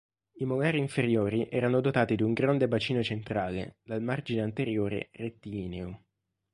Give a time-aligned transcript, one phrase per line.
[0.37, 6.05] I molari inferiori erano dotati di un grande bacino centrale, dal margine anteriore rettilineo.